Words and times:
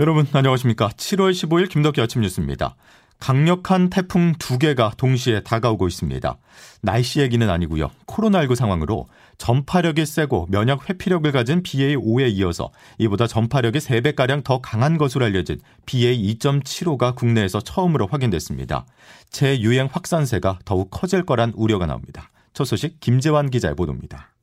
여러분 0.00 0.26
안녕하십니까? 0.32 0.88
7월 0.88 1.30
15일 1.30 1.68
김덕기 1.68 2.00
아침 2.00 2.22
뉴스입니다. 2.22 2.74
강력한 3.20 3.90
태풍 3.90 4.32
두 4.40 4.58
개가 4.58 4.94
동시에 4.96 5.44
다가오고 5.44 5.86
있습니다. 5.86 6.36
날씨 6.82 7.20
얘기는 7.20 7.48
아니고요. 7.48 7.92
코로나19 8.08 8.56
상황으로 8.56 9.06
전파력이 9.38 10.04
세고 10.04 10.48
면역 10.50 10.90
회피력을 10.90 11.30
가진 11.30 11.62
BA5에 11.62 12.32
이어서 12.32 12.72
이보다 12.98 13.28
전파력이 13.28 13.78
3배가량 13.78 14.42
더 14.42 14.60
강한 14.60 14.98
것으로 14.98 15.26
알려진 15.26 15.60
BA2.75가 15.86 17.14
국내에서 17.14 17.60
처음으로 17.60 18.08
확인됐습니다. 18.08 18.86
재유행 19.30 19.88
확산세가 19.92 20.58
더욱 20.64 20.90
커질 20.90 21.24
거란 21.24 21.52
우려가 21.54 21.86
나옵니다. 21.86 22.30
첫 22.52 22.64
소식 22.64 22.98
김재환 22.98 23.48
기자의 23.48 23.76
보도입니다. 23.76 24.33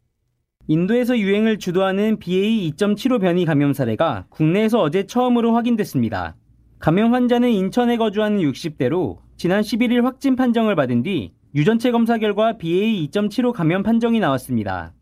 인도에서 0.67 1.17
유행을 1.17 1.59
주도하는 1.59 2.17
BA2.75 2.19 3.19
변이 3.21 3.45
감염 3.45 3.73
사례가 3.73 4.25
국내에서 4.29 4.79
어제 4.81 5.05
처음으로 5.05 5.53
확인됐습니다. 5.53 6.35
감염 6.79 7.13
환자는 7.13 7.49
인천에 7.49 7.97
거주하는 7.97 8.39
60대로 8.39 9.17
지난 9.37 9.61
11일 9.61 10.03
확진 10.03 10.35
판정을 10.35 10.75
받은 10.75 11.03
뒤 11.03 11.31
유전체 11.55 11.91
검사 11.91 12.17
결과 12.17 12.53
BA2.75 12.53 13.53
감염 13.53 13.83
판정이 13.83 14.19
나왔습니다. 14.19 14.93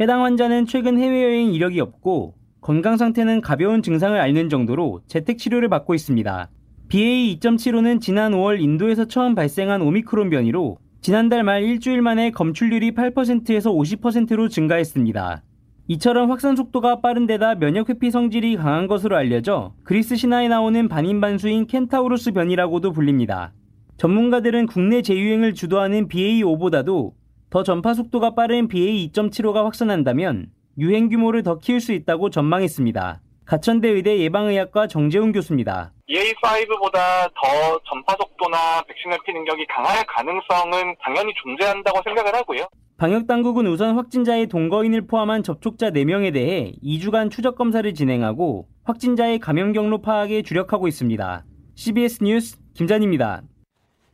해당 0.00 0.24
환자는 0.24 0.66
최근 0.66 0.98
해외여행 0.98 1.52
이력이 1.52 1.80
없고 1.80 2.34
건강 2.60 2.96
상태는 2.96 3.40
가벼운 3.40 3.82
증상을 3.82 4.18
앓는 4.18 4.48
정도로 4.48 5.00
재택 5.06 5.38
치료를 5.38 5.68
받고 5.68 5.94
있습니다. 5.94 6.48
BA2.75는 6.88 8.00
지난 8.00 8.32
5월 8.32 8.60
인도에서 8.60 9.06
처음 9.06 9.34
발생한 9.34 9.82
오미크론 9.82 10.30
변이로 10.30 10.78
지난달 11.00 11.44
말 11.44 11.62
일주일 11.62 12.02
만에 12.02 12.30
검출률이 12.30 12.92
8%에서 12.92 13.72
50%로 13.72 14.48
증가했습니다. 14.48 15.42
이처럼 15.90 16.30
확산 16.30 16.54
속도가 16.54 17.00
빠른 17.00 17.26
데다 17.26 17.54
면역 17.54 17.88
회피 17.88 18.10
성질이 18.10 18.56
강한 18.56 18.86
것으로 18.86 19.16
알려져 19.16 19.74
그리스 19.84 20.16
신화에 20.16 20.48
나오는 20.48 20.88
반인반수인 20.88 21.66
켄타우로스 21.66 22.32
변이라고도 22.32 22.92
불립니다. 22.92 23.54
전문가들은 23.96 24.66
국내 24.66 25.00
재유행을 25.00 25.54
주도하는 25.54 26.08
BA5보다도 26.08 27.12
더 27.48 27.62
전파 27.62 27.94
속도가 27.94 28.34
빠른 28.34 28.68
BA2.75가 28.68 29.64
확산한다면 29.64 30.50
유행 30.78 31.08
규모를 31.08 31.42
더 31.42 31.58
키울 31.58 31.80
수 31.80 31.92
있다고 31.92 32.28
전망했습니다. 32.28 33.22
가천대 33.48 33.88
의대 33.88 34.18
예방의학과 34.18 34.88
정재훈 34.88 35.32
교수입니다. 35.32 35.90
BA5보다 36.06 37.32
더 37.32 37.80
전파 37.88 38.14
속도나 38.20 38.82
백신 38.86 39.10
회피 39.10 39.32
능력이 39.32 39.64
강할 39.68 40.04
가능성은 40.06 40.96
당연히 41.02 41.32
존재한다고 41.42 42.02
생각을 42.04 42.34
하고요. 42.34 42.68
방역당국은 42.98 43.66
우선 43.66 43.96
확진자의 43.96 44.48
동거인을 44.48 45.06
포함한 45.06 45.42
접촉자 45.42 45.92
4명에 45.92 46.34
대해 46.34 46.72
2주간 46.84 47.30
추적 47.30 47.56
검사를 47.56 47.94
진행하고 47.94 48.68
확진자의 48.84 49.38
감염 49.38 49.72
경로 49.72 50.02
파악에 50.02 50.42
주력하고 50.42 50.86
있습니다. 50.86 51.44
CBS 51.74 52.22
뉴스 52.22 52.58
김잔입니다. 52.74 53.40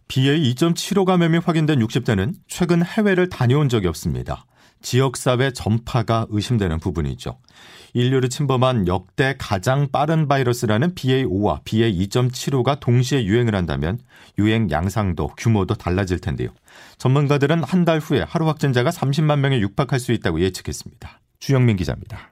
BA2.75 0.06 1.06
감염이 1.06 1.38
확인된 1.38 1.80
60대는 1.80 2.34
최근 2.46 2.84
해외를 2.84 3.30
다녀온 3.30 3.69
적이 3.69 3.88
없습니다. 3.88 4.44
지역사회 4.84 5.52
전파가 5.52 6.27
의심되는 6.28 6.78
부분이죠. 6.78 7.38
인류를 7.94 8.28
침범한 8.28 8.86
역대 8.86 9.34
가장 9.38 9.88
빠른 9.91 10.28
바이러스라는 10.28 10.94
BA5와 10.94 11.64
BA2.75가 11.64 12.78
동시에 12.78 13.25
유행을 13.25 13.54
한다면 13.54 13.98
유행 14.38 14.70
양상도 14.70 15.28
규모도 15.36 15.75
달라질 15.75 16.20
텐데요. 16.20 16.50
전문가들은 16.98 17.64
한 17.64 17.84
달 17.84 17.98
후에 17.98 18.22
하루 18.26 18.47
확진자가 18.47 18.91
30만 18.91 19.41
명에 19.41 19.60
육박할 19.60 20.00
수 20.00 20.12
있다고 20.12 20.41
예측했습니다. 20.41 21.20
주영민 21.38 21.76
기자입니다. 21.76 22.30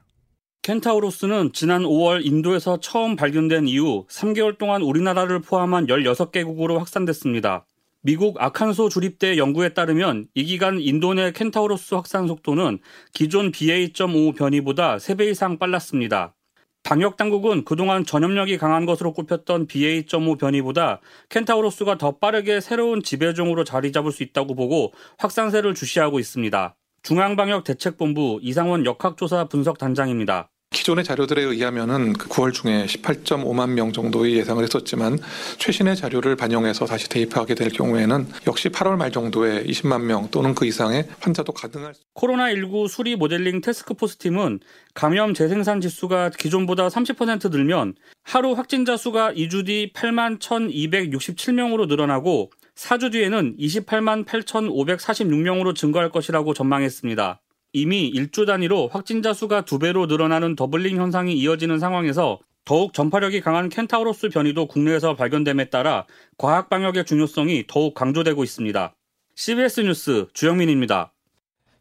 켄타우로스는 0.63 1.51
지난 1.53 1.83
5월 1.83 2.25
인도에서 2.25 2.79
처음 2.79 3.15
발견된 3.15 3.67
이후 3.67 4.07
3개월 4.09 4.57
동안 4.57 4.81
우리나라를 4.81 5.41
포함한 5.41 5.87
16개국으로 5.87 6.77
확산됐습니다. 6.79 7.65
미국 8.05 8.35
아칸소 8.41 8.89
주립대 8.89 9.37
연구에 9.37 9.69
따르면 9.69 10.27
이 10.33 10.43
기간 10.43 10.77
인도 10.81 11.13
내 11.13 11.31
켄타우로스 11.31 11.95
확산 11.95 12.27
속도는 12.27 12.79
기존 13.13 13.49
BA.5 13.49 14.35
변이보다 14.35 14.97
3배 14.97 15.31
이상 15.31 15.57
빨랐습니다. 15.57 16.35
방역 16.83 17.15
당국은 17.15 17.63
그동안 17.63 18.03
전염력이 18.03 18.57
강한 18.57 18.85
것으로 18.85 19.13
꼽혔던 19.13 19.67
BA.5 19.67 20.37
변이보다 20.37 20.99
켄타우로스가 21.29 21.97
더 21.97 22.17
빠르게 22.17 22.59
새로운 22.59 23.01
지배종으로 23.01 23.63
자리 23.63 23.93
잡을 23.93 24.11
수 24.11 24.21
있다고 24.21 24.53
보고 24.53 24.91
확산세를 25.19 25.73
주시하고 25.73 26.19
있습니다. 26.19 26.75
중앙방역대책본부 27.03 28.39
이상원 28.41 28.85
역학조사 28.85 29.45
분석단장입니다. 29.45 30.49
기존의 30.73 31.05
자료들에 31.05 31.41
의하면은 31.41 32.13
9월 32.13 32.47
그 32.47 32.51
중에 32.51 32.85
18.5만 32.85 33.69
명 33.69 33.93
정도의 33.93 34.35
예상을 34.35 34.61
했었지만 34.61 35.19
최신의 35.59 35.95
자료를 35.95 36.35
반영해서 36.35 36.85
다시 36.85 37.07
대입하게 37.07 37.55
될 37.55 37.69
경우에는 37.69 38.27
역시 38.47 38.69
8월 38.69 38.97
말 38.97 39.11
정도에 39.11 39.63
20만 39.63 40.01
명 40.01 40.27
또는 40.31 40.53
그 40.53 40.65
이상의 40.65 41.07
환자도 41.19 41.53
가능할 41.53 41.93
코로나19 42.15 42.89
수리 42.89 43.15
모델링 43.15 43.61
테스크포스 43.61 44.17
팀은 44.17 44.59
감염 44.93 45.33
재생산 45.33 45.79
지수가 45.79 46.31
기존보다 46.31 46.87
30% 46.87 47.51
늘면 47.51 47.95
하루 48.23 48.53
확진자 48.53 48.97
수가 48.97 49.33
2주 49.33 49.67
뒤 49.67 49.93
8만 49.93 50.39
1,267명으로 50.39 51.87
늘어나고 51.87 52.51
4주 52.75 53.11
뒤에는 53.11 53.55
28만 53.57 54.25
8,546명으로 54.25 55.75
증가할 55.75 56.09
것이라고 56.09 56.53
전망했습니다. 56.53 57.42
이미 57.75 58.07
일주 58.07 58.45
단위로 58.45 58.89
확진자 58.89 59.33
수가 59.33 59.65
두 59.65 59.79
배로 59.79 60.05
늘어나는 60.05 60.55
더블링 60.55 60.97
현상이 60.97 61.33
이어지는 61.33 61.79
상황에서 61.79 62.39
더욱 62.65 62.93
전파력이 62.93 63.41
강한 63.41 63.67
켄타우로스 63.67 64.29
변이도 64.29 64.67
국내에서 64.67 65.15
발견됨에 65.15 65.71
따라 65.71 66.05
과학 66.37 66.69
방역의 66.69 67.05
중요성이 67.05 67.65
더욱 67.67 67.95
강조되고 67.95 68.43
있습니다. 68.43 68.95
CBS 69.35 69.81
뉴스 69.81 70.27
주영민입니다. 70.33 71.13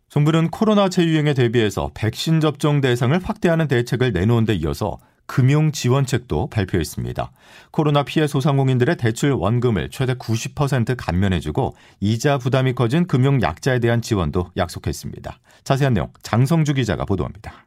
정부는 0.09 0.51
코로나 0.51 0.89
재유행에 0.89 1.35
대비해서 1.35 1.91
백신 1.95 2.41
접종 2.41 2.81
대상을 2.81 3.19
확대하는 3.23 3.69
대책을 3.69 4.13
내놓은 4.13 4.47
데 4.47 4.55
이어서 4.55 4.99
금융 5.33 5.73
지원책도 5.73 6.49
발표했습니다. 6.51 7.33
코로나 7.71 8.03
피해 8.03 8.27
소상공인들의 8.27 8.99
대출 8.99 9.31
원금을 9.31 9.89
최대 9.89 10.13
90% 10.13 10.95
감면해주고 10.99 11.75
이자 12.01 12.37
부담이 12.37 12.75
커진 12.75 13.07
금융 13.07 13.41
약자에 13.41 13.79
대한 13.79 14.03
지원도 14.03 14.51
약속했습니다. 14.59 15.39
자세한 15.65 15.95
내용 15.95 16.13
장성주 16.23 16.75
기자가 16.75 17.07
보도합니다. 17.07 17.67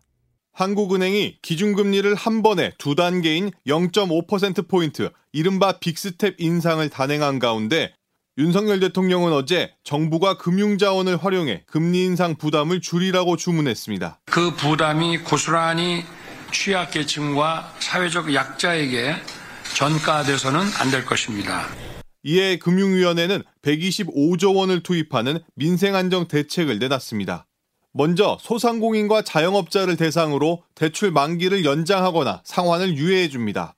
한국은행이 0.54 1.40
기준금리를 1.42 2.14
한 2.14 2.44
번에 2.44 2.72
두 2.78 2.94
단계인 2.94 3.50
0.5%포인트, 3.66 5.10
이른바 5.34 5.80
빅스텝 5.80 6.36
인상을 6.38 6.88
단행한 6.90 7.40
가운데 7.40 7.96
윤석열 8.38 8.80
대통령은 8.80 9.34
어제 9.34 9.72
정부가 9.84 10.38
금융자원을 10.38 11.18
활용해 11.18 11.64
금리 11.66 12.04
인상 12.04 12.36
부담을 12.36 12.80
줄이라고 12.80 13.38
주문했습니다. 13.38 14.20
그 14.26 14.54
부담이 14.56 15.20
고스란히 15.20 16.04
취약계층과 16.52 17.76
사회적 17.80 18.34
약자에게 18.34 19.16
전가돼서는 19.76 20.60
안 20.80 20.92
될 20.92 21.06
것입니다. 21.06 21.68
이에 22.24 22.58
금융위원회는 22.58 23.44
125조 23.62 24.56
원을 24.56 24.82
투입하는 24.82 25.40
민생안정 25.56 26.28
대책을 26.28 26.80
내놨습니다. 26.80 27.46
먼저 27.92 28.38
소상공인과 28.42 29.22
자영업자를 29.22 29.96
대상으로 29.96 30.64
대출 30.74 31.12
만기를 31.12 31.64
연장하거나 31.66 32.42
상환을 32.44 32.98
유예해 32.98 33.30
줍니다. 33.30 33.76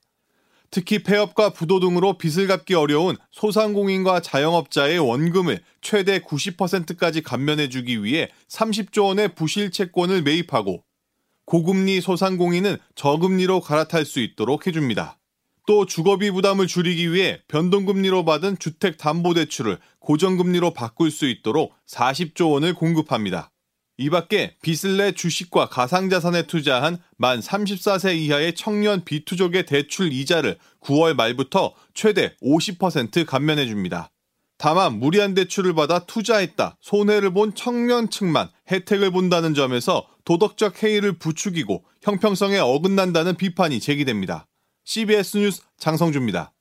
특히 0.70 1.02
폐업과 1.02 1.50
부도 1.50 1.80
등으로 1.80 2.18
빚을 2.18 2.46
갚기 2.46 2.74
어려운 2.74 3.16
소상공인과 3.32 4.20
자영업자의 4.20 4.98
원금을 4.98 5.60
최대 5.80 6.18
90%까지 6.20 7.22
감면해 7.22 7.68
주기 7.68 8.02
위해 8.02 8.28
30조 8.50 9.04
원의 9.06 9.34
부실 9.34 9.70
채권을 9.70 10.22
매입하고 10.22 10.84
고금리 11.48 12.02
소상공인은 12.02 12.76
저금리로 12.94 13.60
갈아탈 13.62 14.04
수 14.04 14.20
있도록 14.20 14.66
해줍니다. 14.66 15.16
또 15.66 15.86
주거비 15.86 16.30
부담을 16.30 16.66
줄이기 16.66 17.10
위해 17.10 17.40
변동금리로 17.48 18.26
받은 18.26 18.58
주택담보대출을 18.58 19.78
고정금리로 19.98 20.74
바꿀 20.74 21.10
수 21.10 21.26
있도록 21.26 21.72
40조 21.86 22.52
원을 22.52 22.74
공급합니다. 22.74 23.50
이 23.96 24.10
밖에 24.10 24.56
빚을 24.60 24.98
내 24.98 25.12
주식과 25.12 25.70
가상자산에 25.70 26.42
투자한 26.42 26.98
만 27.16 27.40
34세 27.40 28.14
이하의 28.18 28.54
청년 28.54 29.02
비투족의 29.02 29.64
대출 29.64 30.12
이자를 30.12 30.58
9월 30.82 31.14
말부터 31.14 31.72
최대 31.94 32.36
50% 32.42 33.24
감면해 33.24 33.64
줍니다. 33.64 34.10
다만 34.58 34.98
무리한 34.98 35.34
대출을 35.34 35.72
받아 35.72 36.00
투자했다, 36.00 36.76
손해를 36.80 37.32
본 37.32 37.54
청년층만 37.54 38.48
혜택을 38.70 39.12
본다는 39.12 39.54
점에서 39.54 40.06
도덕적 40.24 40.82
해이를 40.82 41.12
부추기고 41.12 41.84
형평성에 42.02 42.58
어긋난다는 42.58 43.36
비판이 43.36 43.78
제기됩니다. 43.78 44.46
CBS 44.84 45.36
뉴스 45.38 45.62
장성주입니다. 45.78 46.52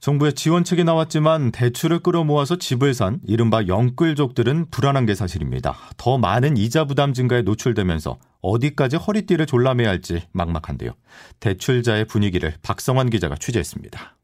정부의 0.00 0.32
지원책이 0.32 0.82
나왔지만 0.82 1.52
대출을 1.52 2.00
끌어모아서 2.00 2.56
집을 2.56 2.94
산 2.94 3.20
이른바 3.26 3.66
영끌족들은 3.66 4.70
불안한 4.70 5.06
게 5.06 5.14
사실입니다. 5.14 5.76
더 5.98 6.18
많은 6.18 6.56
이자 6.56 6.86
부담 6.86 7.12
증가에 7.12 7.42
노출되면서 7.42 8.18
어디까지 8.40 8.96
허리띠를 8.96 9.44
졸라매야 9.46 9.88
할지 9.88 10.22
막막한데요. 10.32 10.92
대출자의 11.40 12.06
분위기를 12.06 12.54
박성환 12.62 13.10
기자가 13.10 13.36
취재했습니다. 13.36 14.16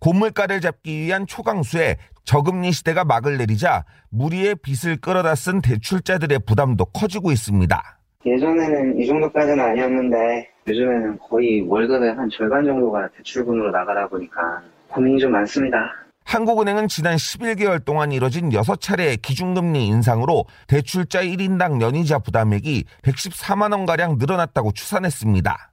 고물가를 0.00 0.62
잡기 0.62 0.98
위한 0.98 1.26
초강수에 1.26 1.98
저금리 2.30 2.70
시대가 2.70 3.02
막을 3.02 3.38
내리자 3.38 3.84
무리의 4.10 4.54
빚을 4.62 4.98
끌어다 4.98 5.34
쓴 5.34 5.60
대출자들의 5.60 6.38
부담도 6.46 6.84
커지고 6.84 7.32
있습니다. 7.32 7.98
예전에는 8.24 9.00
이 9.00 9.06
정도까지는 9.08 9.58
아니었는데 9.58 10.48
요즘에는 10.68 11.18
거의 11.28 11.62
월급의 11.62 12.14
한 12.14 12.30
절반 12.30 12.64
정도가 12.64 13.08
대출금으로 13.16 13.72
나가다 13.72 14.06
보니까 14.06 14.62
고민이 14.86 15.18
좀 15.18 15.32
많습니다. 15.32 15.90
한국은행은 16.22 16.86
지난 16.86 17.16
11개월 17.16 17.84
동안 17.84 18.12
이뤄진 18.12 18.50
6차례의 18.50 19.20
기준금리 19.22 19.88
인상으로 19.88 20.44
대출자 20.68 21.24
1인당 21.24 21.80
연이자 21.80 22.20
부담액이 22.20 22.84
114만 23.02 23.72
원가량 23.72 24.18
늘어났다고 24.20 24.70
추산했습니다. 24.70 25.69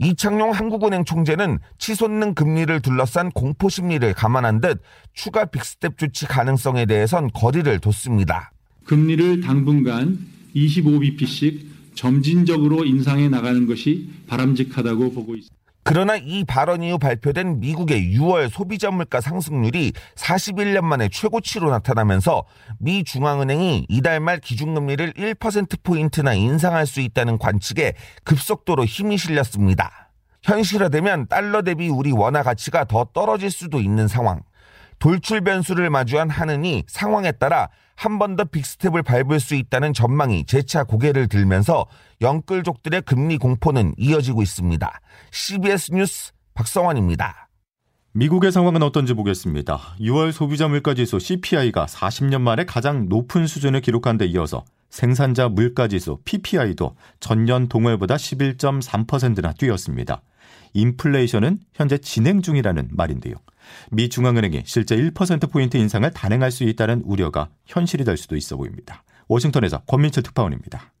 이창용 0.00 0.50
한국은행 0.50 1.04
총재는 1.04 1.58
치솟는 1.78 2.34
금리를 2.34 2.80
둘러싼 2.80 3.30
공포 3.30 3.68
심리를 3.68 4.12
감안한 4.14 4.60
듯 4.60 4.82
추가 5.12 5.44
빅스텝 5.44 5.98
조치 5.98 6.26
가능성에 6.26 6.86
대해선 6.86 7.30
거리를 7.32 7.78
뒀습니다. 7.78 8.50
금리를 8.84 9.40
당분간 9.40 10.18
25bp씩 10.54 11.60
점진적으로 11.94 12.84
인상해 12.84 13.28
나가는 13.28 13.66
것이 13.66 14.10
바람직하다고 14.26 15.12
보고 15.12 15.36
있습니다. 15.36 15.63
그러나 15.84 16.16
이 16.16 16.44
발언 16.44 16.82
이후 16.82 16.98
발표된 16.98 17.60
미국의 17.60 18.16
6월 18.16 18.48
소비자 18.48 18.90
물가 18.90 19.20
상승률이 19.20 19.92
41년 20.16 20.80
만에 20.80 21.10
최고치로 21.10 21.70
나타나면서 21.70 22.44
미 22.78 23.04
중앙은행이 23.04 23.86
이달 23.90 24.18
말 24.18 24.40
기준금리를 24.40 25.12
1%포인트나 25.12 26.32
인상할 26.32 26.86
수 26.86 27.00
있다는 27.00 27.36
관측에 27.36 27.92
급속도로 28.24 28.86
힘이 28.86 29.18
실렸습니다. 29.18 30.10
현실화되면 30.42 31.28
달러 31.28 31.60
대비 31.60 31.90
우리 31.90 32.12
원화 32.12 32.42
가치가 32.42 32.84
더 32.84 33.04
떨어질 33.12 33.50
수도 33.50 33.78
있는 33.78 34.08
상황. 34.08 34.40
돌출 34.98 35.42
변수를 35.42 35.90
마주한 35.90 36.30
한은이 36.30 36.84
상황에 36.86 37.32
따라 37.32 37.68
한 37.96 38.18
번 38.18 38.36
더 38.36 38.44
빅스텝을 38.44 39.02
밟을 39.02 39.40
수 39.40 39.54
있다는 39.54 39.92
전망이 39.92 40.44
재차 40.46 40.84
고개를 40.84 41.28
들면서 41.28 41.86
영끌족들의 42.20 43.02
금리 43.02 43.38
공포는 43.38 43.94
이어지고 43.96 44.42
있습니다. 44.42 45.00
CBS 45.30 45.92
뉴스 45.92 46.32
박성환입니다. 46.54 47.48
미국의 48.12 48.52
상황은 48.52 48.82
어떤지 48.82 49.14
보겠습니다. 49.14 49.96
6월 50.00 50.30
소비자 50.32 50.68
물가지수 50.68 51.18
CPI가 51.18 51.86
40년 51.86 52.40
만에 52.42 52.64
가장 52.64 53.08
높은 53.08 53.46
수준을 53.46 53.80
기록한 53.80 54.18
데 54.18 54.26
이어서 54.26 54.64
생산자 54.90 55.48
물가지수 55.48 56.18
PPI도 56.24 56.94
전년 57.18 57.68
동월보다 57.68 58.14
11.3%나 58.14 59.52
뛰었습니다. 59.54 60.22
인플레이션은 60.74 61.60
현재 61.72 61.98
진행 61.98 62.42
중이라는 62.42 62.88
말인데요. 62.92 63.34
미 63.90 64.08
중앙은행이 64.08 64.62
실제 64.66 64.96
1%포인트 64.96 65.76
인상을 65.76 66.08
단행할 66.10 66.50
수 66.50 66.64
있다는 66.64 67.02
우려가 67.04 67.48
현실이 67.66 68.04
될 68.04 68.16
수도 68.16 68.36
있어 68.36 68.56
보입니다. 68.56 69.02
워싱턴에서 69.28 69.80
권민철 69.86 70.22
특파원입니다. 70.22 70.92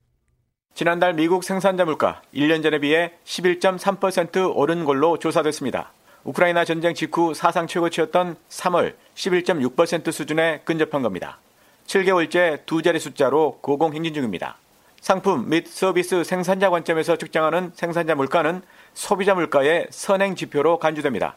지난달 0.74 1.14
미국 1.14 1.44
생산자 1.44 1.84
물가 1.84 2.22
1년 2.34 2.62
전에 2.62 2.78
비해 2.80 3.12
11.3% 3.24 4.56
오른 4.56 4.84
걸로 4.84 5.18
조사됐습니다. 5.18 5.92
우크라이나 6.24 6.64
전쟁 6.64 6.94
직후 6.94 7.34
사상 7.34 7.66
최고치였던 7.66 8.36
3월 8.48 8.94
11.6% 9.14 10.10
수준에 10.10 10.62
근접한 10.64 11.02
겁니다. 11.02 11.38
7개월째 11.86 12.64
두 12.66 12.82
자리 12.82 12.98
숫자로 12.98 13.58
고공행진 13.60 14.14
중입니다. 14.14 14.56
상품 15.04 15.50
및 15.50 15.68
서비스 15.68 16.24
생산자 16.24 16.70
관점에서 16.70 17.16
측정하는 17.16 17.72
생산자 17.74 18.14
물가는 18.14 18.62
소비자 18.94 19.34
물가의 19.34 19.88
선행 19.90 20.34
지표로 20.34 20.78
간주됩니다. 20.78 21.36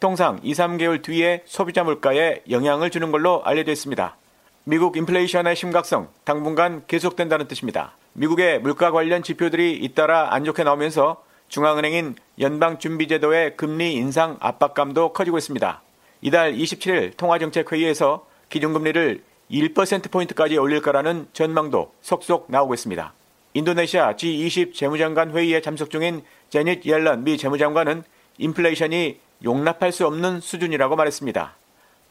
통상 0.00 0.40
2, 0.42 0.52
3개월 0.52 1.00
뒤에 1.00 1.44
소비자 1.46 1.84
물가에 1.84 2.42
영향을 2.50 2.90
주는 2.90 3.12
걸로 3.12 3.40
알려져 3.44 3.70
있습니다. 3.70 4.16
미국 4.64 4.96
인플레이션의 4.96 5.54
심각성 5.54 6.08
당분간 6.24 6.82
계속된다는 6.88 7.46
뜻입니다. 7.46 7.92
미국의 8.14 8.58
물가 8.58 8.90
관련 8.90 9.22
지표들이 9.22 9.74
잇따라 9.74 10.34
안 10.34 10.44
좋게 10.44 10.64
나오면서 10.64 11.22
중앙은행인 11.46 12.16
연방준비제도의 12.40 13.56
금리 13.56 13.94
인상 13.94 14.38
압박감도 14.40 15.12
커지고 15.12 15.38
있습니다. 15.38 15.82
이달 16.20 16.52
27일 16.52 17.16
통화정책회의에서 17.16 18.26
기준금리를 18.48 19.22
1%포인트까지 19.50 20.56
올릴 20.56 20.80
거라는 20.80 21.28
전망도 21.32 21.92
속속 22.00 22.46
나오고 22.48 22.74
있습니다. 22.74 23.12
인도네시아 23.54 24.14
G20 24.16 24.74
재무장관 24.74 25.30
회의에 25.30 25.60
참석 25.60 25.90
중인 25.90 26.22
제닛 26.50 26.84
옐런 26.84 27.24
미 27.24 27.38
재무장관은 27.38 28.02
인플레이션이 28.38 29.20
용납할 29.44 29.92
수 29.92 30.06
없는 30.06 30.40
수준이라고 30.40 30.96
말했습니다. 30.96 31.54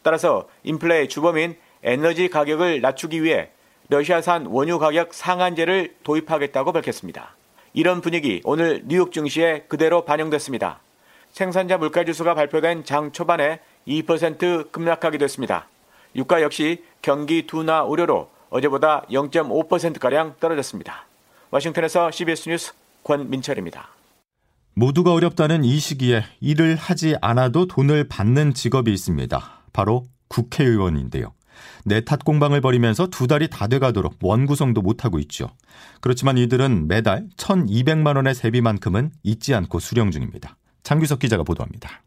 따라서 0.03 0.47
인플레의 0.63 1.09
주범인 1.09 1.55
에너지 1.83 2.29
가격을 2.29 2.81
낮추기 2.81 3.23
위해 3.23 3.49
러시아산 3.89 4.45
원유 4.45 4.79
가격 4.79 5.13
상한제를 5.13 5.95
도입하겠다고 6.03 6.71
밝혔습니다. 6.71 7.35
이런 7.73 8.01
분위기 8.01 8.41
오늘 8.45 8.83
뉴욕 8.85 9.11
증시에 9.11 9.65
그대로 9.67 10.05
반영됐습니다. 10.05 10.79
생산자 11.31 11.77
물가지수가 11.77 12.35
발표된 12.35 12.85
장 12.85 13.11
초반에 13.11 13.59
2% 13.87 14.71
급락하기도 14.71 15.23
했습니다. 15.23 15.67
유가 16.15 16.41
역시 16.41 16.83
경기 17.01 17.47
둔화 17.47 17.83
우려로 17.83 18.29
어제보다 18.49 19.03
0.5%가량 19.09 20.35
떨어졌습니다. 20.39 21.05
워싱턴에서 21.51 22.11
CBS 22.11 22.49
뉴스 22.49 22.73
권민철입니다. 23.03 23.89
모두가 24.75 25.13
어렵다는 25.13 25.63
이 25.63 25.77
시기에 25.79 26.23
일을 26.39 26.75
하지 26.75 27.15
않아도 27.21 27.67
돈을 27.67 28.07
받는 28.07 28.53
직업이 28.53 28.91
있습니다. 28.91 29.61
바로 29.71 30.05
국회의원인데요. 30.29 31.33
내탓 31.85 32.23
공방을 32.23 32.61
벌이면서 32.61 33.07
두 33.07 33.27
달이 33.27 33.49
다 33.49 33.67
돼가도록 33.67 34.15
원구성도 34.21 34.81
못하고 34.81 35.19
있죠. 35.19 35.49
그렇지만 36.01 36.37
이들은 36.37 36.87
매달 36.87 37.27
1,200만 37.37 38.15
원의 38.15 38.33
세비만큼은 38.33 39.11
잊지 39.23 39.53
않고 39.53 39.79
수령 39.79 40.11
중입니다. 40.11 40.57
장규석 40.83 41.19
기자가 41.19 41.43
보도합니다. 41.43 42.01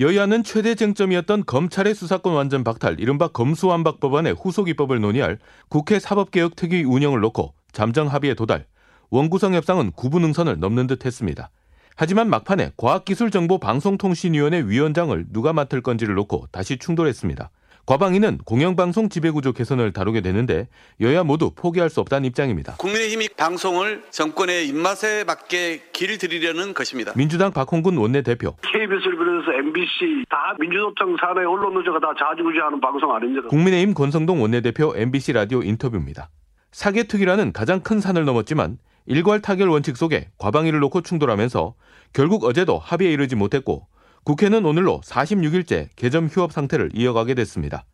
여야는 0.00 0.44
최대 0.44 0.76
쟁점이었던 0.76 1.44
검찰의 1.44 1.92
수사권 1.92 2.32
완전 2.32 2.62
박탈, 2.62 3.00
이른바 3.00 3.26
검수완박 3.26 3.98
법안의 3.98 4.36
후속 4.40 4.68
입법을 4.68 5.00
논의할 5.00 5.40
국회 5.68 5.98
사법개혁 5.98 6.54
특위 6.54 6.84
운영을 6.84 7.18
놓고 7.18 7.52
잠정 7.72 8.06
합의에 8.06 8.34
도달, 8.34 8.66
원구성 9.10 9.54
협상은 9.54 9.90
구분응선을 9.90 10.60
넘는 10.60 10.86
듯 10.86 11.04
했습니다. 11.04 11.50
하지만 11.96 12.30
막판에 12.30 12.74
과학기술정보방송통신위원회 12.76 14.62
위원장을 14.66 15.26
누가 15.32 15.52
맡을 15.52 15.82
건지를 15.82 16.14
놓고 16.14 16.46
다시 16.52 16.78
충돌했습니다. 16.78 17.50
과방위는 17.88 18.40
공영방송 18.44 19.08
지배구조 19.08 19.54
개선을 19.54 19.94
다루게 19.94 20.20
되는데 20.20 20.68
여야 21.00 21.24
모두 21.24 21.50
포기할 21.54 21.88
수 21.88 22.00
없다는 22.00 22.26
입장입니다. 22.26 22.76
국민의힘이 22.76 23.30
방송을 23.30 24.02
정권의 24.10 24.68
입맛에 24.68 25.24
맞게 25.24 25.84
길 25.94 26.18
들이려는 26.18 26.74
것입니다. 26.74 27.14
민주당 27.16 27.50
박홍근 27.50 27.96
원내대표. 27.96 28.56
KBS를 28.56 29.16
비롯해서 29.16 29.52
MBC 29.54 30.26
다 30.28 30.54
민주노총 30.60 31.16
산하의 31.18 31.46
언론 31.46 31.72
노조가 31.72 31.98
다 32.00 32.12
자주구지하는 32.18 32.78
방송 32.78 33.10
아닙니까? 33.14 33.48
국민의힘 33.48 33.94
권성동 33.94 34.42
원내대표 34.42 34.92
MBC 34.94 35.32
라디오 35.32 35.62
인터뷰입니다. 35.62 36.28
사개특위라는 36.72 37.54
가장 37.54 37.80
큰 37.80 38.00
산을 38.00 38.26
넘었지만 38.26 38.76
일괄 39.06 39.40
타결 39.40 39.70
원칙 39.70 39.96
속에 39.96 40.28
과방위를 40.36 40.78
놓고 40.80 41.00
충돌하면서 41.00 41.74
결국 42.12 42.44
어제도 42.44 42.78
합의에 42.78 43.10
이르지 43.12 43.34
못했고 43.34 43.86
국회는 44.28 44.66
오늘로 44.66 45.00
46일째 45.06 45.88
개점 45.96 46.26
휴업 46.26 46.52
상태를 46.52 46.90
이어가게 46.92 47.32
됐습니다. 47.32 47.86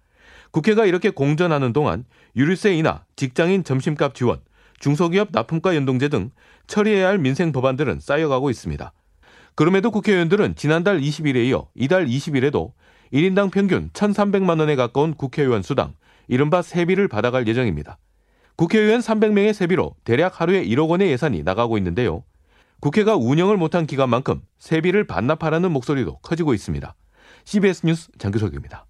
국회가 0.50 0.84
이렇게 0.84 1.10
공전하는 1.10 1.72
동안 1.72 2.04
유류세 2.34 2.74
인하, 2.74 3.04
직장인 3.14 3.62
점심값 3.62 4.16
지원, 4.16 4.40
중소기업 4.80 5.28
납품가 5.30 5.76
연동제 5.76 6.08
등 6.08 6.32
처리해야 6.66 7.06
할 7.06 7.18
민생 7.18 7.52
법안들은 7.52 8.00
쌓여가고 8.00 8.50
있습니다. 8.50 8.92
그럼에도 9.54 9.92
국회의원들은 9.92 10.56
지난달 10.56 11.00
20일에 11.00 11.36
이어 11.44 11.68
이달 11.76 12.06
20일에도 12.06 12.72
1인당 13.12 13.52
평균 13.52 13.90
1,300만 13.90 14.58
원에 14.58 14.74
가까운 14.74 15.14
국회의원 15.14 15.62
수당, 15.62 15.94
이른바 16.26 16.62
세비를 16.62 17.06
받아갈 17.06 17.46
예정입니다. 17.46 17.98
국회의원 18.56 18.98
300명의 18.98 19.52
세비로 19.52 19.94
대략 20.02 20.40
하루에 20.40 20.64
1억 20.64 20.88
원의 20.88 21.12
예산이 21.12 21.44
나가고 21.44 21.78
있는데요. 21.78 22.24
국회가 22.80 23.16
운영을 23.16 23.56
못한 23.56 23.86
기간만큼 23.86 24.42
세비를 24.58 25.06
반납하라는 25.06 25.72
목소리도 25.72 26.18
커지고 26.18 26.54
있습니다. 26.54 26.94
CBS 27.44 27.86
뉴스 27.86 28.08
장교석입니다. 28.18 28.86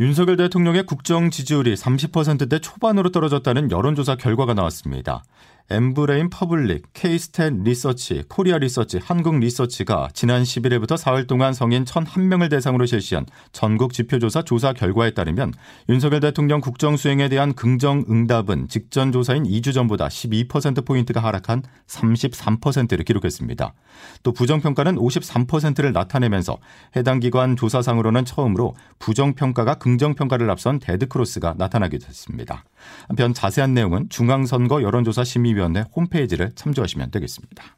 윤석열 0.00 0.36
대통령의 0.36 0.86
국정 0.86 1.30
지지율이 1.30 1.74
30%대 1.74 2.60
초반으로 2.60 3.10
떨어졌다는 3.10 3.70
여론조사 3.72 4.16
결과가 4.16 4.54
나왔습니다. 4.54 5.24
엠브레인 5.70 6.30
퍼블릭, 6.30 6.94
케이스탯 6.94 7.62
리서치, 7.62 8.24
코리아 8.28 8.56
리서치, 8.56 9.00
한국 9.02 9.38
리서치가 9.38 10.08
지난 10.14 10.42
11일부터 10.42 10.96
사흘 10.96 11.26
동안 11.26 11.52
성인 11.52 11.84
1,001명을 11.84 12.48
대상으로 12.48 12.86
실시한 12.86 13.26
전국 13.52 13.92
지표조사 13.92 14.44
조사 14.44 14.72
결과에 14.72 15.10
따르면 15.10 15.52
윤석열 15.90 16.20
대통령 16.20 16.62
국정 16.62 16.96
수행에 16.96 17.28
대한 17.28 17.52
긍정 17.52 18.02
응답은 18.08 18.68
직전 18.68 19.12
조사인 19.12 19.42
2주 19.42 19.74
전보다 19.74 20.08
12%포인트가 20.08 21.22
하락한 21.22 21.62
33%를 21.86 23.04
기록했습니다. 23.04 23.74
또 24.22 24.32
부정평가는 24.32 24.96
53%를 24.96 25.92
나타내면서 25.92 26.56
해당 26.96 27.20
기관 27.20 27.56
조사상으로는 27.56 28.24
처음으로 28.24 28.74
부정평가가 29.00 29.74
긍정평가를 29.74 30.50
앞선 30.50 30.78
데드크로스가 30.78 31.56
나타나게 31.58 31.98
됐습니다. 31.98 32.64
한편 33.06 33.34
자세한 33.34 33.74
내용은 33.74 34.08
중앙선거 34.08 34.82
여론조사 34.82 35.24
심의 35.24 35.57
위원회 35.58 35.84
홈페이지를 35.94 36.52
참조하시면 36.54 37.10
되겠습니다. 37.10 37.76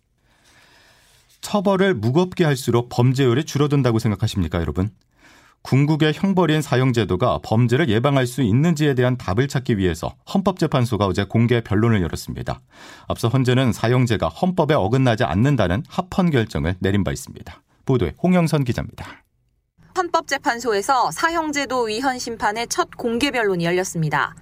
처벌을 1.41 1.95
무겁게 1.95 2.45
할수록 2.45 2.89
범죄율이 2.91 3.45
줄어든다고 3.45 3.99
생각하십니까, 3.99 4.61
여러분? 4.61 4.91
궁극의 5.63 6.13
형벌인 6.15 6.63
사형제도가 6.63 7.41
범죄를 7.43 7.89
예방할 7.91 8.27
수 8.27 8.41
있는지에 8.43 8.95
대한 8.95 9.19
답을 9.19 9.47
찾기 9.47 9.77
위해서 9.77 10.15
헌법재판소가 10.33 11.07
어제 11.07 11.25
공개 11.25 11.61
변론을 11.63 12.01
열었습니다. 12.03 12.61
앞서 13.09 13.29
헌재는 13.29 13.73
사형제가 13.73 14.29
헌법에 14.29 14.75
어긋나지 14.75 15.25
않는다는 15.25 15.83
합헌 15.89 16.31
결정을 16.31 16.77
내린 16.79 17.05
바 17.05 17.13
있습니다. 17.13 17.63
보도에 17.85 18.15
홍영선 18.23 18.65
기자입니다. 18.65 19.23
헌법재판소에서 19.97 21.11
사형제도 21.11 21.83
위헌 21.83 22.19
심판의 22.19 22.69
첫 22.69 22.89
공개 22.97 23.31
변론이 23.31 23.65
열렸습니다. 23.65 24.35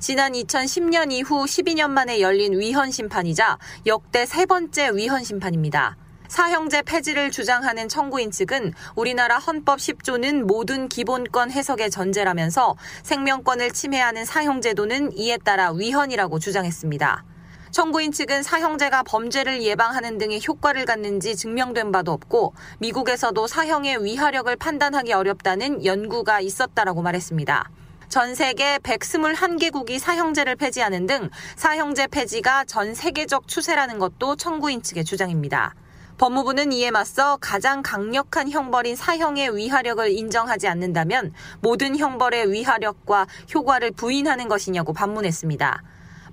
지난 0.00 0.32
2010년 0.32 1.12
이후 1.12 1.44
12년 1.44 1.90
만에 1.90 2.22
열린 2.22 2.58
위헌 2.58 2.90
심판이자 2.90 3.58
역대 3.84 4.24
세 4.24 4.46
번째 4.46 4.92
위헌 4.94 5.24
심판입니다. 5.24 5.98
사형제 6.26 6.80
폐지를 6.82 7.30
주장하는 7.30 7.86
청구인 7.86 8.30
측은 8.30 8.72
우리나라 8.94 9.36
헌법 9.36 9.78
10조는 9.78 10.44
모든 10.44 10.88
기본권 10.88 11.50
해석의 11.50 11.90
전제라면서 11.90 12.76
생명권을 13.02 13.72
침해하는 13.72 14.24
사형제도는 14.24 15.18
이에 15.18 15.36
따라 15.36 15.70
위헌이라고 15.70 16.38
주장했습니다. 16.38 17.24
청구인 17.70 18.10
측은 18.12 18.42
사형제가 18.42 19.02
범죄를 19.02 19.62
예방하는 19.62 20.16
등의 20.16 20.40
효과를 20.48 20.86
갖는지 20.86 21.36
증명된 21.36 21.92
바도 21.92 22.12
없고 22.12 22.54
미국에서도 22.78 23.46
사형의 23.46 24.02
위하력을 24.02 24.56
판단하기 24.56 25.12
어렵다는 25.12 25.84
연구가 25.84 26.40
있었다라고 26.40 27.02
말했습니다. 27.02 27.70
전 28.10 28.34
세계 28.34 28.76
121개국이 28.78 30.00
사형제를 30.00 30.56
폐지하는 30.56 31.06
등 31.06 31.30
사형제 31.54 32.08
폐지가 32.08 32.64
전 32.64 32.92
세계적 32.92 33.46
추세라는 33.46 34.00
것도 34.00 34.34
청구인 34.34 34.82
측의 34.82 35.04
주장입니다. 35.04 35.76
법무부는 36.18 36.72
이에 36.72 36.90
맞서 36.90 37.38
가장 37.40 37.82
강력한 37.84 38.50
형벌인 38.50 38.96
사형의 38.96 39.56
위하력을 39.56 40.10
인정하지 40.10 40.66
않는다면 40.66 41.32
모든 41.60 41.96
형벌의 41.96 42.50
위하력과 42.50 43.28
효과를 43.54 43.92
부인하는 43.92 44.48
것이냐고 44.48 44.92
반문했습니다. 44.92 45.80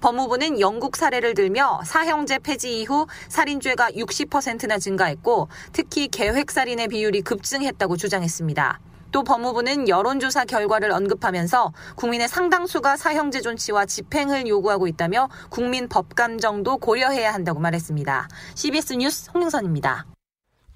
법무부는 0.01 0.59
영국 0.59 0.97
사례를 0.97 1.35
들며 1.35 1.81
사형제 1.85 2.39
폐지 2.39 2.81
이후 2.81 3.05
살인죄가 3.29 3.91
60%나 3.91 4.79
증가했고 4.79 5.47
특히 5.73 6.07
계획살인의 6.07 6.87
비율이 6.87 7.21
급증했다고 7.21 7.97
주장했습니다. 7.97 8.79
또 9.11 9.23
법무부는 9.23 9.87
여론조사 9.87 10.45
결과를 10.45 10.91
언급하면서 10.91 11.73
국민의 11.95 12.27
상당수가 12.27 12.97
사형제 12.97 13.41
존치와 13.41 13.85
집행을 13.85 14.47
요구하고 14.47 14.87
있다며 14.87 15.29
국민 15.49 15.87
법감정도 15.87 16.77
고려해야 16.77 17.33
한다고 17.33 17.59
말했습니다. 17.59 18.27
CBS 18.55 18.93
뉴스 18.93 19.29
홍영선입니다. 19.33 20.05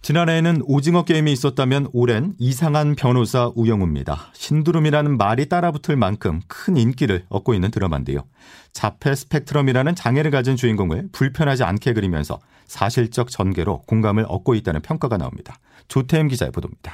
지난해에는 0.01 0.63
오징어 0.65 1.05
게임이 1.05 1.31
있었다면 1.31 1.89
올해는 1.93 2.33
이상한 2.39 2.95
변호사 2.95 3.51
우영우입니다. 3.53 4.31
신두름이라는 4.33 5.15
말이 5.15 5.47
따라붙을 5.47 5.95
만큼 5.95 6.41
큰 6.47 6.75
인기를 6.75 7.25
얻고 7.29 7.53
있는 7.53 7.69
드라마인데요. 7.69 8.23
자폐 8.73 9.13
스펙트럼이라는 9.13 9.93
장애를 9.93 10.31
가진 10.31 10.55
주인공을 10.55 11.09
불편하지 11.11 11.63
않게 11.63 11.93
그리면서 11.93 12.39
사실적 12.65 13.29
전개로 13.29 13.83
공감을 13.83 14.25
얻고 14.27 14.55
있다는 14.55 14.81
평가가 14.81 15.17
나옵니다. 15.17 15.59
조태임 15.87 16.29
기자의 16.29 16.51
보도입니다. 16.51 16.93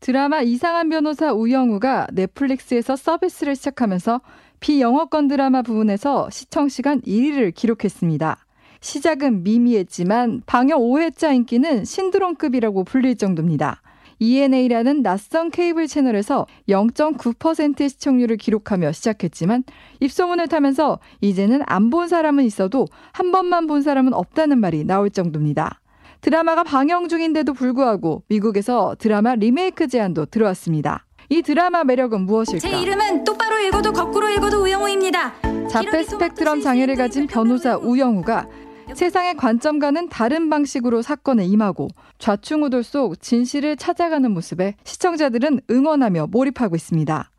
드라마 0.00 0.42
이상한 0.42 0.88
변호사 0.88 1.32
우영우가 1.32 2.08
넷플릭스에서 2.12 2.96
서비스를 2.96 3.56
시작하면서 3.56 4.20
비영어권 4.60 5.28
드라마 5.28 5.62
부분에서 5.62 6.30
시청 6.30 6.68
시간 6.68 7.00
1위를 7.02 7.54
기록했습니다. 7.54 8.36
시작은 8.80 9.42
미미했지만 9.42 10.42
방영 10.46 10.80
5회차 10.80 11.34
인기는 11.34 11.84
신드롬급이라고 11.84 12.84
불릴 12.84 13.16
정도입니다. 13.16 13.82
ENA라는 14.18 15.02
낯선 15.02 15.50
케이블 15.50 15.86
채널에서 15.86 16.46
0.9% 16.68 17.88
시청률을 17.88 18.38
기록하며 18.38 18.92
시작했지만 18.92 19.64
입소문을 20.00 20.48
타면서 20.48 21.00
이제는 21.20 21.62
안 21.66 21.90
본 21.90 22.08
사람은 22.08 22.44
있어도 22.44 22.86
한 23.12 23.30
번만 23.30 23.66
본 23.66 23.82
사람은 23.82 24.14
없다는 24.14 24.58
말이 24.58 24.84
나올 24.84 25.10
정도입니다. 25.10 25.80
드라마가 26.20 26.64
방영 26.64 27.08
중인데도 27.08 27.52
불구하고 27.52 28.22
미국에서 28.28 28.96
드라마 28.98 29.34
리메이크 29.34 29.88
제안도 29.88 30.26
들어왔습니다. 30.26 31.04
이 31.28 31.42
드라마 31.42 31.84
매력은 31.84 32.22
무엇일까? 32.22 32.60
제 32.60 32.80
이름은 32.80 33.24
똑바로 33.24 33.58
읽어도 33.58 33.92
거꾸로 33.92 34.28
읽어도 34.28 34.62
우영우입니다. 34.62 35.34
자폐 35.68 36.04
스펙트럼 36.04 36.60
장애를 36.60 36.94
가진 36.96 37.26
변호사 37.26 37.76
우영우가 37.76 38.46
세상의 38.94 39.36
관점과는 39.36 40.08
다른 40.08 40.48
방식으로 40.48 41.02
사건에 41.02 41.44
임하고 41.44 41.88
좌충우돌 42.18 42.84
속 42.84 43.20
진실을 43.20 43.76
찾아가는 43.76 44.30
모습에 44.30 44.76
시청자들은 44.84 45.62
응원하며 45.68 46.28
몰입하고 46.30 46.76
있습니다. 46.76 47.30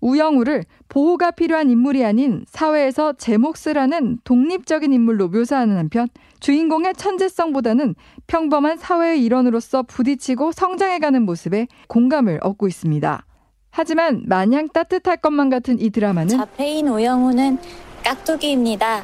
우영우를 0.00 0.64
보호가 0.88 1.30
필요한 1.30 1.70
인물이 1.70 2.04
아닌 2.04 2.44
사회에서 2.48 3.14
제 3.14 3.36
몫을 3.36 3.76
하는 3.76 4.18
독립적인 4.24 4.92
인물로 4.92 5.28
묘사하는 5.28 5.76
한편 5.76 6.08
주인공의 6.40 6.94
천재성보다는 6.94 7.94
평범한 8.26 8.76
사회의 8.76 9.24
일원으로서 9.24 9.82
부딪히고 9.82 10.52
성장해가는 10.52 11.22
모습에 11.22 11.66
공감을 11.88 12.40
얻고 12.42 12.68
있습니다. 12.68 13.24
하지만 13.70 14.22
마냥 14.26 14.68
따뜻할 14.68 15.18
것만 15.18 15.50
같은 15.50 15.78
이 15.80 15.90
드라마는 15.90 16.28
자폐인 16.28 16.88
우영우는 16.88 17.58
깍두기입니다. 18.04 19.02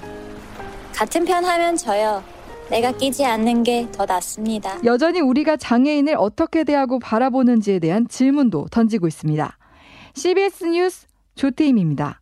같은 0.95 1.25
편 1.25 1.45
하면 1.45 1.77
져요. 1.77 2.23
내가 2.71 2.93
끼지 2.93 3.25
않는 3.25 3.65
게 3.65 3.87
더 3.93 4.07
낫습니다. 4.07 4.79
여전히 4.85 5.21
우리가 5.21 5.57
장애인을 5.57 6.15
어떻게 6.17 6.65
대하고 6.65 6.99
바라보는지에 7.01 7.81
대한 7.81 8.07
질문도 8.09 8.69
던지고 8.71 9.09
있습니다. 9.09 9.59
CBS 10.15 10.65
뉴스 10.65 11.07
조태임입니다. 11.35 12.21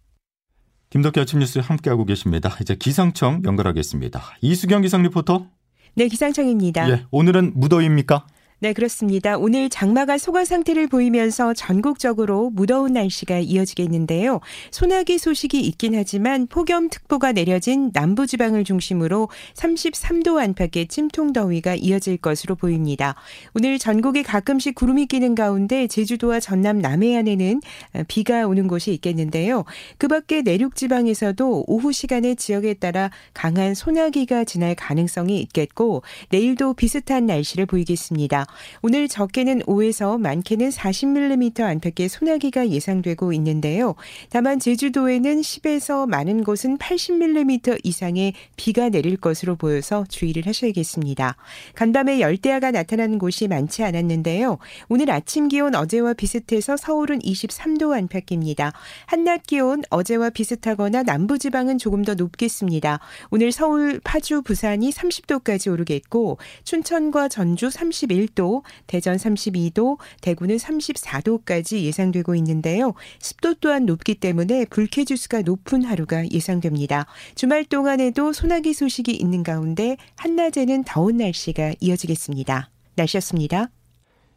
김덕기 0.90 1.20
아침 1.20 1.40
뉴스 1.40 1.58
함께하고 1.58 2.04
계십니다. 2.04 2.56
이제 2.60 2.74
기상청 2.74 3.42
연결하겠습니다. 3.44 4.20
이수경 4.40 4.82
기상 4.82 5.02
리포터. 5.02 5.46
네, 5.94 6.08
기상청입니다. 6.08 6.88
예, 6.90 7.06
오늘은 7.10 7.52
무더위입니까? 7.56 8.26
네, 8.62 8.74
그렇습니다. 8.74 9.38
오늘 9.38 9.70
장마가 9.70 10.18
소강 10.18 10.44
상태를 10.44 10.86
보이면서 10.86 11.54
전국적으로 11.54 12.50
무더운 12.50 12.92
날씨가 12.92 13.38
이어지겠는데요. 13.38 14.40
소나기 14.70 15.16
소식이 15.16 15.58
있긴 15.60 15.94
하지만 15.94 16.46
폭염특보가 16.46 17.32
내려진 17.32 17.90
남부지방을 17.94 18.64
중심으로 18.64 19.30
33도 19.54 20.36
안팎의 20.36 20.88
찜통더위가 20.88 21.76
이어질 21.76 22.18
것으로 22.18 22.54
보입니다. 22.54 23.14
오늘 23.54 23.78
전국에 23.78 24.22
가끔씩 24.22 24.74
구름이 24.74 25.06
끼는 25.06 25.34
가운데 25.34 25.86
제주도와 25.86 26.38
전남 26.38 26.80
남해안에는 26.80 27.62
비가 28.08 28.46
오는 28.46 28.68
곳이 28.68 28.92
있겠는데요. 28.92 29.64
그 29.96 30.06
밖에 30.06 30.42
내륙지방에서도 30.42 31.64
오후 31.66 31.92
시간에 31.92 32.34
지역에 32.34 32.74
따라 32.74 33.10
강한 33.32 33.74
소나기가 33.74 34.44
지날 34.44 34.74
가능성이 34.74 35.40
있겠고 35.40 36.02
내일도 36.28 36.74
비슷한 36.74 37.24
날씨를 37.24 37.64
보이겠습니다. 37.64 38.44
오늘 38.82 39.08
적게는 39.08 39.60
5에서 39.62 40.18
많게는 40.20 40.70
40mm 40.70 41.60
안팎의 41.60 42.08
소나기가 42.08 42.68
예상되고 42.68 43.32
있는데요. 43.34 43.94
다만 44.30 44.58
제주도에는 44.58 45.40
10에서 45.40 46.08
많은 46.08 46.44
곳은 46.44 46.78
80mm 46.78 47.80
이상의 47.84 48.34
비가 48.56 48.88
내릴 48.88 49.16
것으로 49.16 49.56
보여서 49.56 50.04
주의를 50.08 50.46
하셔야겠습니다. 50.46 51.36
간밤에 51.74 52.20
열대야가 52.20 52.70
나타나는 52.70 53.18
곳이 53.18 53.48
많지 53.48 53.82
않았는데요. 53.84 54.58
오늘 54.88 55.10
아침 55.10 55.48
기온 55.48 55.74
어제와 55.74 56.14
비슷해서 56.14 56.76
서울은 56.76 57.20
23도 57.20 57.96
안팎입니다. 57.96 58.72
한낮 59.06 59.44
기온 59.44 59.82
어제와 59.90 60.30
비슷하거나 60.30 61.02
남부지방은 61.02 61.78
조금 61.78 62.04
더 62.04 62.14
높겠습니다. 62.14 63.00
오늘 63.30 63.52
서울, 63.52 64.00
파주, 64.02 64.42
부산이 64.42 64.90
30도까지 64.90 65.72
오르겠고 65.72 66.38
춘천과 66.64 67.28
전주 67.28 67.68
31도 67.68 68.39
30도, 68.40 68.62
대전 68.86 69.16
32도, 69.16 69.98
대구는 70.22 70.56
34도까지 70.56 71.82
예상되고 71.82 72.34
있는데요. 72.36 72.94
습도 73.18 73.54
또한 73.54 73.86
높기 73.86 74.14
때문에 74.14 74.64
불쾌지수가 74.66 75.42
높은 75.42 75.84
하루가 75.84 76.24
예상됩니다. 76.30 77.06
주말 77.34 77.64
동안에도 77.64 78.32
소나기 78.32 78.72
소식이 78.72 79.12
있는 79.12 79.42
가운데 79.42 79.96
한낮에는 80.16 80.84
더운 80.84 81.18
날씨가 81.18 81.74
이어지겠습니다. 81.80 82.70
날씨였습니다. 82.96 83.70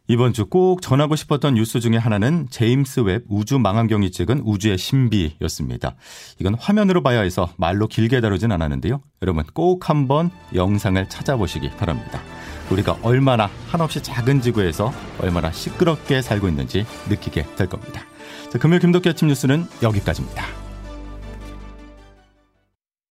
이번 0.06 0.34
주 0.34 0.44
꼭 0.44 0.82
전하고 0.82 1.16
싶었던 1.16 1.54
뉴스 1.54 1.80
중에 1.80 1.96
하나는 1.96 2.46
제임스 2.50 3.00
웹 3.00 3.24
우주 3.28 3.58
망원경이 3.58 4.10
찍은 4.10 4.42
우주의 4.44 4.76
신비였습니다. 4.76 5.96
이건 6.38 6.54
화면으로 6.56 7.02
봐야 7.02 7.22
해서 7.22 7.48
말로 7.56 7.86
길게 7.86 8.20
다루진 8.20 8.52
않았는데요. 8.52 9.00
여러분 9.22 9.44
꼭 9.54 9.88
한번 9.88 10.30
영상을 10.54 11.08
찾아보시기 11.08 11.70
바랍니다. 11.78 12.20
우리가 12.70 12.96
얼마나 13.02 13.50
한없이 13.68 14.02
작은 14.02 14.40
지구에서 14.40 14.92
얼마나 15.20 15.52
시끄럽게 15.52 16.22
살고 16.22 16.48
있는지 16.48 16.86
느끼게 17.08 17.46
될 17.56 17.68
겁니다. 17.68 18.02
자, 18.50 18.58
금요일 18.58 18.80
김덕기 18.80 19.08
아침 19.08 19.28
뉴스는 19.28 19.66
여기까지입니다. 19.82 20.63